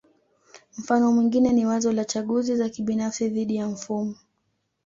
Mfano 0.77 1.11
mwingine 1.11 1.53
ni 1.53 1.65
wazo 1.65 1.91
la 1.91 2.05
chaguzi 2.05 2.55
za 2.55 2.69
kibinafsi 2.69 3.29
dhidi 3.29 3.55
ya 3.55 3.67
mfumo 3.67 4.15